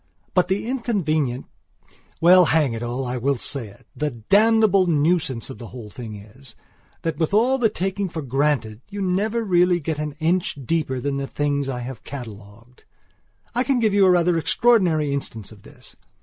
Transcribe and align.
But 0.33 0.47
the 0.47 0.65
inconvenientwell, 0.65 2.47
hang 2.47 2.73
it 2.73 2.81
all, 2.81 3.05
I 3.05 3.17
will 3.17 3.37
say 3.37 3.77
itthe 3.95 4.23
damnable 4.29 4.87
nuisance 4.87 5.51
of 5.51 5.59
the 5.59 5.67
whole 5.67 5.91
thing 5.91 6.15
is, 6.15 6.55
that 7.03 7.17
with 7.19 7.35
all 7.35 7.59
the 7.59 7.69
taking 7.69 8.09
for 8.09 8.23
granted, 8.23 8.81
you 8.89 8.99
never 8.99 9.43
really 9.43 9.79
get 9.79 9.99
an 9.99 10.13
inch 10.13 10.57
deeper 10.65 10.99
than 10.99 11.17
the 11.17 11.27
things 11.27 11.69
I 11.69 11.81
have 11.81 12.03
catalogued. 12.03 12.85
I 13.53 13.63
can 13.63 13.77
give 13.79 13.93
you 13.93 14.07
a 14.07 14.09
rather 14.09 14.39
extraordinary 14.39 15.13
instance 15.13 15.51
of 15.51 15.61
this. 15.61 15.95